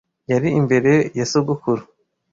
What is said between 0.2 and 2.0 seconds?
yari imbere ya sogokuru